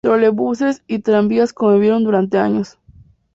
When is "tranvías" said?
0.97-1.53